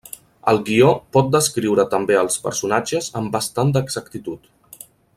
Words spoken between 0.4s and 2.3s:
El guió pot descriure també